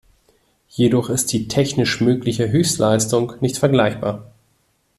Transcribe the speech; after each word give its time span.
Jedoch 0.69 1.11
ist 1.11 1.31
die 1.31 1.47
technisch 1.47 2.01
mögliche 2.01 2.49
Höchstleistung 2.49 3.33
nicht 3.39 3.59
vergleichbar. 3.59 4.31